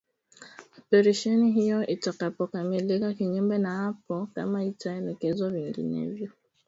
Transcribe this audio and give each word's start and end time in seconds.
Operesheni 0.79 1.51
hiyo 1.51 1.87
itakapokamilika 1.87 3.13
kinyume 3.13 3.57
na 3.57 3.75
hapo 3.77 4.27
kama 4.33 4.63
itaelekezwa 4.63 5.49
vinginevyo 5.49 6.31